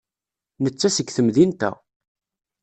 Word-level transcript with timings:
Netta 0.63 0.87
seg 0.95 1.07
temdint-a. 1.15 1.71